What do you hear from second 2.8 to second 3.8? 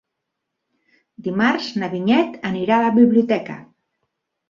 a la biblioteca.